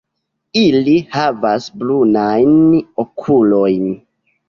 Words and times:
Ili 0.61 0.95
havas 1.17 1.69
brunajn 1.83 2.59
okulojn. 3.07 3.91